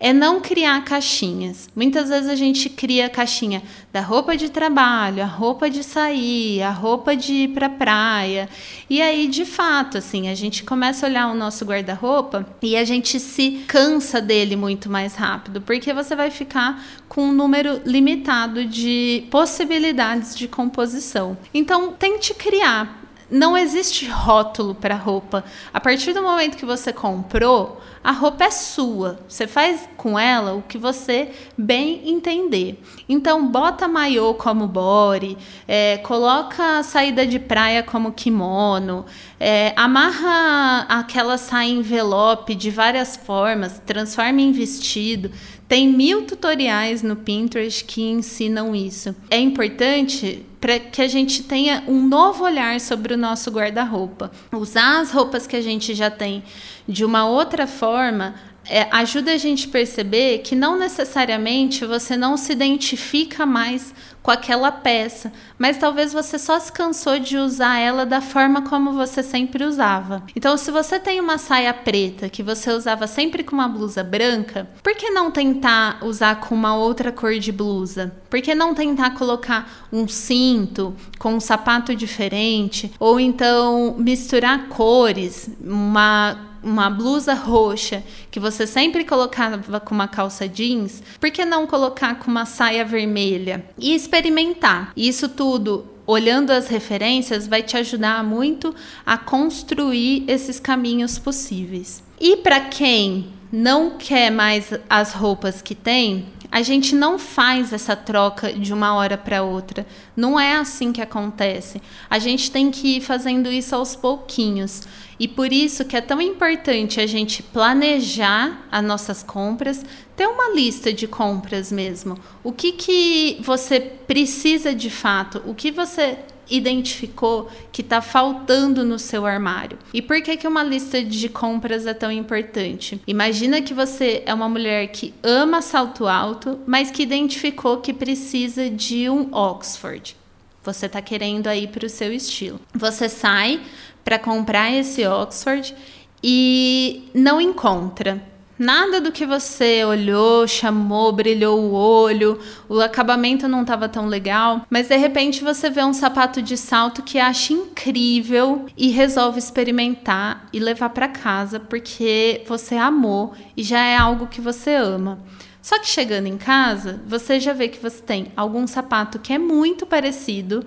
é 0.02 0.12
não 0.12 0.42
criar 0.42 0.84
caixinhas. 0.84 1.70
Muitas 1.76 2.10
vezes 2.10 2.28
a 2.28 2.36
gente 2.36 2.68
cria 2.72 3.06
a 3.06 3.10
caixinha 3.10 3.62
da 3.94 4.02
roupa 4.02 4.36
de 4.36 4.50
trabalho, 4.50 5.22
a 5.22 5.28
roupa 5.28 5.70
de 5.70 5.84
sair, 5.84 6.64
a 6.64 6.72
roupa 6.72 7.16
de 7.16 7.34
ir 7.34 7.48
para 7.50 7.70
praia. 7.70 8.50
E 8.90 9.00
aí, 9.00 9.28
de 9.28 9.46
fato, 9.46 10.00
assim, 10.00 10.28
a 10.28 10.34
gente 10.34 10.64
começa 10.64 11.06
a 11.06 11.10
olhar 11.10 11.28
o 11.28 11.36
nosso 11.36 11.64
guarda-roupa 11.64 12.48
e 12.64 12.76
a 12.76 12.84
gente 12.84 13.20
se 13.20 13.64
cansa 13.68 14.20
dele 14.20 14.56
muito 14.56 14.90
mais 14.90 15.14
rápido, 15.14 15.62
porque 15.62 15.94
você 15.94 16.16
vai 16.16 16.32
ficar 16.32 16.84
com 17.08 17.26
um 17.26 17.32
número 17.32 17.80
limitado 17.86 18.66
de 18.66 19.26
possibilidades 19.30 20.36
de 20.36 20.48
composição. 20.48 21.38
Então, 21.54 21.92
tente 21.92 22.34
criar 22.34 23.02
não 23.32 23.58
existe 23.58 24.06
rótulo 24.08 24.76
para 24.76 24.96
roupa. 24.96 25.44
A 25.74 25.80
partir 25.80 26.12
do 26.14 26.22
momento 26.22 26.58
que 26.58 26.66
você 26.66 26.92
comprou, 26.92 27.82
a 28.04 28.12
roupa 28.12 28.44
é 28.44 28.52
sua. 28.52 29.20
Você 29.28 29.48
faz 29.48 29.88
com 29.96 30.20
ela 30.20 30.54
o 30.54 30.62
que 30.62 30.78
você 30.78 31.30
bem 31.58 32.10
entender. 32.10 32.78
Então, 33.08 33.48
bota 33.48 33.88
maiô 33.88 34.34
como 34.34 34.68
body, 34.68 35.38
é, 35.68 35.98
coloca 36.00 36.80
a 36.80 36.84
saída 36.84 37.26
de 37.26 37.40
praia 37.40 37.82
como 37.82 38.12
kimono, 38.12 39.06
é, 39.40 39.72
amarra 39.78 40.86
aquela 40.90 41.38
saia 41.38 41.70
envelope 41.70 42.54
de 42.54 42.70
várias 42.70 43.16
formas, 43.16 43.82
transforma 43.86 44.42
em 44.42 44.52
vestido. 44.52 45.32
Tem 45.70 45.88
mil 45.88 46.26
tutoriais 46.26 47.02
no 47.02 47.16
Pinterest 47.16 47.86
que 47.86 48.02
ensinam 48.02 48.76
isso. 48.76 49.16
É 49.30 49.40
importante 49.40 50.46
para 50.62 50.80
que 50.80 51.02
a 51.02 51.08
gente 51.08 51.42
tenha 51.42 51.84
um 51.88 52.08
novo 52.08 52.44
olhar 52.44 52.80
sobre 52.80 53.16
o 53.16 53.18
nosso 53.18 53.50
guarda-roupa. 53.50 54.32
Usar 54.54 55.02
as 55.02 55.12
roupas 55.12 55.48
que 55.48 55.56
a 55.56 55.62
gente 55.62 55.96
já 55.96 56.12
tem 56.12 56.44
de 56.88 57.04
uma 57.04 57.26
outra 57.26 57.66
forma 57.66 58.36
é, 58.70 58.88
ajuda 58.92 59.34
a 59.34 59.38
gente 59.38 59.68
perceber 59.68 60.40
que 60.40 60.56
não 60.56 60.78
necessariamente 60.78 61.86
você 61.86 62.16
não 62.16 62.38
se 62.38 62.52
identifica 62.52 63.46
mais 63.46 63.94
com 64.22 64.30
aquela 64.30 64.72
peça, 64.72 65.34
mas 65.58 65.78
talvez 65.78 66.14
você 66.14 66.38
só 66.38 66.60
se 66.60 66.72
cansou 66.72 67.18
de 67.18 67.38
usar 67.38 67.80
ela 67.80 68.06
da 68.06 68.22
forma 68.22 68.62
como 68.62 68.94
você 68.94 69.24
sempre 69.24 69.64
usava. 69.64 70.24
Então, 70.36 70.56
se 70.58 70.70
você 70.70 71.00
tem 71.00 71.20
uma 71.20 71.38
saia 71.38 71.74
preta 71.74 72.30
que 72.30 72.44
você 72.44 72.72
usava 72.72 73.08
sempre 73.08 73.44
com 73.44 73.56
uma 73.56 73.68
blusa 73.68 74.04
branca, 74.04 74.70
por 74.84 74.96
que 74.96 75.10
não 75.10 75.32
tentar 75.32 76.00
usar 76.04 76.40
com 76.40 76.54
uma 76.54 76.76
outra 76.76 77.12
cor 77.12 77.40
de 77.40 77.52
blusa? 77.52 78.14
Por 78.30 78.42
que 78.42 78.54
não 78.54 78.76
tentar 78.76 79.16
colocar 79.16 79.88
um 79.92 80.08
cinto 80.08 80.96
com 81.18 81.34
um 81.34 81.40
sapato 81.40 81.96
diferente? 81.96 82.94
Ou 83.00 83.20
então 83.20 83.96
misturar 83.98 84.68
cores, 84.68 85.50
uma 85.64 86.51
uma 86.64 86.90
blusa 86.90 87.34
roxa 87.34 88.04
que 88.30 88.40
você 88.40 88.68
sempre 88.68 89.04
colocava 89.04 89.80
com 89.80 89.94
uma 89.94 90.08
calça 90.08 90.48
jeans, 90.48 91.02
por 91.20 91.32
que 91.32 91.44
não 91.44 91.68
colocar 91.68 92.16
com 92.16 92.30
uma 92.30 92.46
saia 92.46 92.86
vermelha? 92.86 93.66
E 93.78 93.94
experimentar. 93.94 94.92
Isso 94.96 95.30
tudo 95.30 95.86
olhando 96.06 96.52
as 96.52 96.68
referências 96.68 97.48
vai 97.48 97.64
te 97.64 97.78
ajudar 97.78 98.24
muito 98.24 98.76
a 99.06 99.18
construir 99.18 100.26
esses 100.28 100.60
caminhos 100.60 101.18
possíveis. 101.18 102.04
E 102.20 102.38
para 102.38 102.60
quem 102.62 103.28
não 103.52 103.98
quer 103.98 104.32
mais 104.32 104.74
as 104.90 105.14
roupas 105.14 105.62
que 105.62 105.76
tem, 105.76 106.28
a 106.52 106.62
gente 106.62 106.94
não 106.94 107.18
faz 107.18 107.72
essa 107.72 107.96
troca 107.96 108.52
de 108.52 108.74
uma 108.74 108.94
hora 108.94 109.18
para 109.18 109.42
outra. 109.42 109.88
Não 110.16 110.38
é 110.38 110.58
assim 110.58 110.92
que 110.92 111.02
acontece. 111.02 111.82
A 112.10 112.20
gente 112.20 112.52
tem 112.52 112.70
que 112.70 112.98
ir 112.98 113.02
fazendo 113.02 113.50
isso 113.50 113.74
aos 113.74 113.96
pouquinhos. 113.96 114.82
E 115.18 115.30
por 115.30 115.54
isso 115.54 115.86
que 115.86 115.96
é 115.96 116.02
tão 116.02 116.20
importante 116.20 117.00
a 117.00 117.08
gente 117.08 117.42
planejar 117.42 118.68
as 118.70 118.84
nossas 118.84 119.24
compras, 119.24 119.86
ter 120.16 120.28
uma 120.28 120.54
lista 120.54 120.92
de 120.92 121.08
compras 121.08 121.72
mesmo. 121.72 122.18
O 122.44 122.52
que, 122.52 122.74
que 122.74 123.38
você 123.42 123.80
precisa 123.80 124.76
de 124.76 124.90
fato? 124.90 125.42
O 125.46 125.56
que 125.56 125.72
você 125.72 126.18
identificou 126.50 127.50
que 127.72 127.82
está 127.82 128.02
faltando 128.02 128.84
no 128.84 129.00
seu 129.00 129.26
armário. 129.26 129.78
E 129.94 130.02
por 130.02 130.22
que, 130.22 130.38
que 130.38 130.48
uma 130.48 130.64
lista 130.64 131.04
de 131.04 131.30
compras 131.30 131.86
é 131.86 131.94
tão 131.94 132.12
importante? 132.12 133.02
Imagina 133.08 133.62
que 133.62 133.74
você 133.74 134.24
é 134.26 134.34
uma 134.34 134.50
mulher 134.50 134.88
que 134.88 135.14
ama 135.24 135.62
salto 135.62 136.08
alto, 136.08 136.60
mas 136.66 136.92
que 136.92 137.04
identificou 137.04 137.78
que 137.78 137.94
precisa 137.94 138.70
de 138.70 139.10
um 139.10 139.34
Oxford. 139.34 140.16
Você 140.64 140.86
está 140.86 141.02
querendo 141.02 141.48
aí 141.48 141.68
para 141.68 141.86
o 141.86 141.90
seu 141.90 142.14
estilo. 142.14 142.60
Você 142.74 143.10
sai 143.10 143.62
para 144.04 144.20
comprar 144.20 144.72
esse 144.72 145.06
Oxford 145.08 145.76
e 146.24 147.10
não 147.14 147.42
encontra 147.42 148.22
Nada 148.62 149.02
do 149.02 149.12
que 149.12 149.26
você 149.26 149.84
olhou, 149.84 150.48
chamou, 150.48 151.12
brilhou 151.12 151.60
o 151.60 151.74
olho, 151.74 152.40
o 152.70 152.80
acabamento 152.80 153.48
não 153.48 153.62
estava 153.62 153.90
tão 153.90 154.06
legal, 154.06 154.68
mas 154.70 154.88
de 154.88 154.96
repente 154.98 155.44
você 155.44 155.68
vê 155.68 155.84
um 155.84 155.94
sapato 155.94 156.44
de 156.44 156.56
salto 156.56 157.02
que 157.02 157.18
acha 157.18 157.54
incrível 157.54 158.68
e 158.78 158.90
resolve 158.90 159.40
experimentar 159.40 160.48
e 160.54 160.60
levar 160.60 160.90
para 160.90 161.08
casa 161.08 161.60
porque 161.60 162.44
você 162.48 162.76
amou 162.76 163.34
e 163.58 163.64
já 163.64 163.84
é 163.84 163.98
algo 163.98 164.28
que 164.28 164.40
você 164.40 164.76
ama. 164.76 165.18
Só 165.60 165.80
que 165.80 165.88
chegando 165.88 166.28
em 166.28 166.38
casa, 166.38 167.02
você 167.08 167.40
já 167.40 167.54
vê 167.54 167.68
que 167.68 167.82
você 167.82 168.00
tem 168.00 168.32
algum 168.38 168.68
sapato 168.68 169.18
que 169.18 169.34
é 169.34 169.40
muito 169.40 169.88
parecido, 169.88 170.64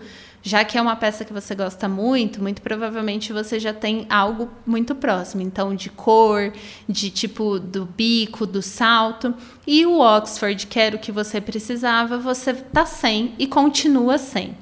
já 0.46 0.62
que 0.62 0.76
é 0.76 0.82
uma 0.82 0.94
peça 0.94 1.24
que 1.24 1.32
você 1.32 1.54
gosta 1.54 1.88
muito, 1.88 2.42
muito 2.42 2.60
provavelmente 2.60 3.32
você 3.32 3.58
já 3.58 3.72
tem 3.72 4.06
algo 4.10 4.50
muito 4.66 4.94
próximo. 4.94 5.40
Então, 5.40 5.74
de 5.74 5.88
cor, 5.88 6.52
de 6.86 7.08
tipo 7.08 7.58
do 7.58 7.86
bico, 7.86 8.46
do 8.46 8.60
salto. 8.60 9.34
E 9.66 9.86
o 9.86 10.00
Oxford, 10.00 10.66
que 10.66 10.78
era 10.78 10.94
o 10.94 10.98
que 10.98 11.10
você 11.10 11.40
precisava, 11.40 12.18
você 12.18 12.52
tá 12.52 12.84
sem 12.84 13.34
e 13.38 13.46
continua 13.46 14.18
sem. 14.18 14.54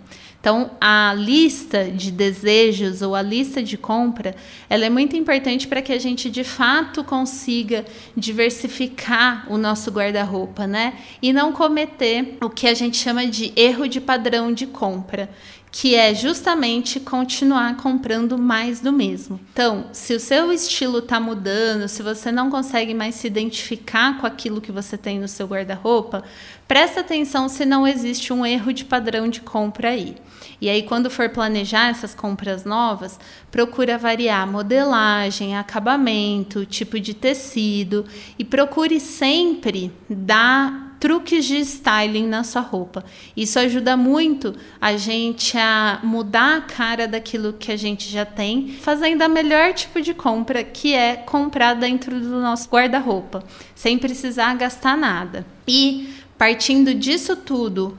Então, 0.42 0.72
a 0.80 1.14
lista 1.16 1.84
de 1.84 2.10
desejos 2.10 3.00
ou 3.00 3.14
a 3.14 3.22
lista 3.22 3.62
de 3.62 3.78
compra, 3.78 4.34
ela 4.68 4.84
é 4.84 4.90
muito 4.90 5.14
importante 5.14 5.68
para 5.68 5.80
que 5.80 5.92
a 5.92 6.00
gente 6.00 6.28
de 6.28 6.42
fato 6.42 7.04
consiga 7.04 7.84
diversificar 8.16 9.46
o 9.48 9.56
nosso 9.56 9.88
guarda-roupa, 9.92 10.66
né? 10.66 10.94
E 11.22 11.32
não 11.32 11.52
cometer 11.52 12.38
o 12.42 12.50
que 12.50 12.66
a 12.66 12.74
gente 12.74 12.96
chama 12.96 13.24
de 13.24 13.52
erro 13.54 13.86
de 13.86 14.00
padrão 14.00 14.52
de 14.52 14.66
compra, 14.66 15.30
que 15.72 15.94
é 15.94 16.14
justamente 16.14 17.00
continuar 17.00 17.76
comprando 17.78 18.36
mais 18.36 18.80
do 18.80 18.92
mesmo. 18.92 19.40
Então, 19.52 19.86
se 19.90 20.12
o 20.12 20.20
seu 20.20 20.52
estilo 20.52 20.98
está 20.98 21.18
mudando, 21.18 21.88
se 21.88 22.02
você 22.02 22.30
não 22.30 22.50
consegue 22.50 22.92
mais 22.92 23.14
se 23.14 23.26
identificar 23.26 24.20
com 24.20 24.26
aquilo 24.26 24.60
que 24.60 24.70
você 24.70 24.98
tem 24.98 25.18
no 25.18 25.26
seu 25.26 25.46
guarda-roupa, 25.46 26.24
presta 26.72 27.00
atenção 27.00 27.50
se 27.50 27.66
não 27.66 27.86
existe 27.86 28.32
um 28.32 28.46
erro 28.46 28.72
de 28.72 28.82
padrão 28.82 29.28
de 29.28 29.42
compra 29.42 29.90
aí. 29.90 30.16
E 30.58 30.70
aí, 30.70 30.82
quando 30.84 31.10
for 31.10 31.28
planejar 31.28 31.90
essas 31.90 32.14
compras 32.14 32.64
novas, 32.64 33.20
procura 33.50 33.98
variar 33.98 34.50
modelagem, 34.50 35.54
acabamento, 35.54 36.64
tipo 36.64 36.98
de 36.98 37.12
tecido 37.12 38.06
e 38.38 38.44
procure 38.44 38.98
sempre 39.00 39.92
dar 40.08 40.96
truques 40.98 41.44
de 41.44 41.58
styling 41.58 42.26
na 42.26 42.42
sua 42.42 42.62
roupa. 42.62 43.04
Isso 43.36 43.58
ajuda 43.58 43.94
muito 43.94 44.54
a 44.80 44.96
gente 44.96 45.58
a 45.58 46.00
mudar 46.02 46.56
a 46.56 46.60
cara 46.62 47.06
daquilo 47.06 47.52
que 47.52 47.70
a 47.70 47.76
gente 47.76 48.08
já 48.08 48.24
tem, 48.24 48.68
fazendo 48.80 49.20
a 49.20 49.28
melhor 49.28 49.74
tipo 49.74 50.00
de 50.00 50.14
compra, 50.14 50.64
que 50.64 50.94
é 50.94 51.16
comprar 51.16 51.74
dentro 51.74 52.18
do 52.18 52.40
nosso 52.40 52.66
guarda-roupa, 52.70 53.44
sem 53.74 53.98
precisar 53.98 54.54
gastar 54.54 54.96
nada. 54.96 55.44
E 55.66 56.21
partindo 56.42 56.92
disso 56.92 57.36
tudo, 57.36 57.96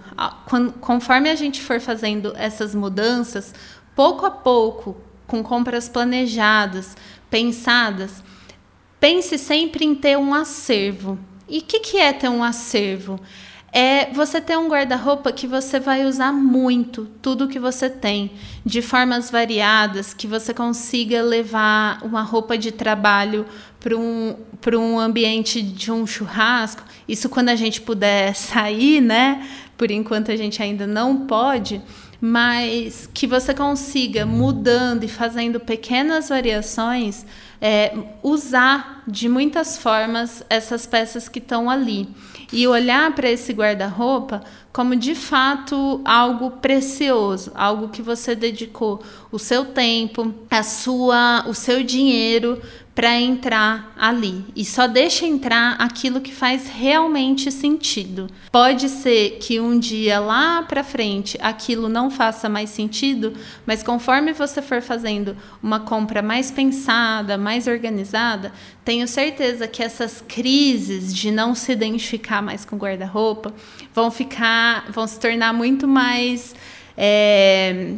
conforme 0.81 1.29
a 1.29 1.35
gente 1.35 1.62
for 1.62 1.79
fazendo 1.79 2.33
essas 2.35 2.75
mudanças, 2.75 3.55
pouco 3.95 4.25
a 4.25 4.31
pouco, 4.31 4.97
com 5.25 5.41
compras 5.41 5.88
planejadas, 5.88 6.97
pensadas, 7.29 8.21
pense 9.00 9.38
sempre 9.38 9.85
em 9.85 9.95
ter 9.95 10.17
um 10.17 10.33
acervo. 10.33 11.17
E 11.47 11.59
o 11.59 11.62
que, 11.62 11.79
que 11.79 11.97
é 11.97 12.12
ter 12.12 12.27
um 12.27 12.43
acervo? 12.43 13.17
É 13.75 14.12
você 14.13 14.39
ter 14.39 14.56
um 14.56 14.68
guarda-roupa 14.68 15.32
que 15.32 15.48
você 15.48 15.80
vai 15.80 16.06
usar 16.06 16.32
muito, 16.32 17.08
tudo 17.24 17.48
que 17.48 17.58
você 17.58 17.89
tem, 17.89 18.30
de 18.63 18.84
formas 18.84 19.32
variadas, 19.32 20.13
que 20.13 20.27
você 20.27 20.53
consiga 20.53 21.24
levar 21.24 21.98
uma 22.03 22.22
roupa 22.22 22.56
de 22.56 22.72
trabalho 22.72 23.48
para 23.80 23.98
um, 23.98 24.36
um 24.75 25.00
ambiente 25.00 25.60
de 25.60 25.92
um 25.92 26.06
churrasco. 26.06 26.84
Isso 27.08 27.27
quando 27.30 27.50
a 27.50 27.55
gente 27.55 27.81
puder 27.81 28.36
sair, 28.38 29.01
né? 29.01 29.44
Por 29.75 29.90
enquanto 29.90 30.29
a 30.29 30.36
gente 30.36 30.62
ainda 30.62 30.86
não 30.86 31.25
pode 31.25 31.81
mas 32.25 33.09
que 33.14 33.27
você 33.27 33.53
consiga, 33.53 34.25
mudando 34.25 35.03
e 35.03 35.09
fazendo 35.09 35.59
pequenas 35.59 36.29
variações, 36.29 37.25
é, 37.59 37.94
usar 38.24 39.03
de 39.05 39.27
muitas 39.27 39.77
formas 39.77 40.42
essas 40.50 40.86
peças 40.86 41.27
que 41.27 41.40
estão 41.40 41.70
ali. 41.70 42.07
E 42.51 42.68
olhar 42.68 43.14
para 43.14 43.29
esse 43.29 43.53
guarda-roupa 43.53 44.44
como 44.74 44.96
de 44.96 45.14
fato 45.14 46.01
algo 46.03 46.50
precioso, 46.50 47.51
algo 47.53 47.90
que 47.90 48.01
você 48.01 48.33
dedicou 48.33 49.03
o 49.31 49.38
seu 49.38 49.66
tempo, 49.66 50.33
a 50.50 50.64
sua, 50.64 51.46
o 51.48 51.53
seu 51.53 51.83
dinheiro 51.83 52.59
para 52.96 53.20
entrar 53.20 53.92
ali 53.98 54.46
e 54.55 54.64
só 54.64 54.86
deixa 54.86 55.25
entrar 55.25 55.75
aquilo 55.79 56.22
que 56.22 56.31
faz 56.31 56.68
realmente 56.68 57.51
sentido. 57.51 58.29
Pode 58.51 58.88
ser 58.88 59.40
que 59.42 59.59
um 59.59 59.79
dia 59.79 60.20
lá 60.20 60.62
para 60.62 60.83
frente 60.83 61.38
aquilo 61.42 61.90
não 61.90 62.12
faça 62.12 62.48
mais 62.48 62.70
sentido, 62.70 63.33
mas 63.66 63.81
conforme 63.81 64.31
você 64.31 64.62
for 64.62 64.81
fazendo 64.81 65.36
uma 65.62 65.79
compra 65.79 66.22
mais 66.22 66.51
pensada, 66.51 67.36
mais 67.36 67.66
organizada, 67.66 68.51
tenho 68.86 69.07
certeza 69.07 69.68
que 69.68 69.81
essas 69.81 70.24
crises 70.27 71.16
de 71.16 71.31
não 71.31 71.55
se 71.55 71.72
identificar 71.72 72.44
mais 72.44 72.64
com 72.64 72.77
guarda-roupa 72.77 73.53
vão 73.94 74.12
ficar, 74.12 74.62
vão 74.89 75.07
se 75.07 75.19
tornar 75.19 75.53
muito 75.53 75.87
mais 75.87 76.55
é, 76.97 77.95